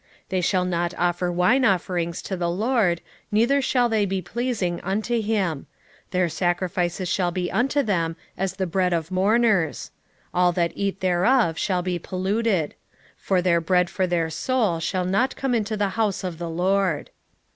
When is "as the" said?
8.35-8.65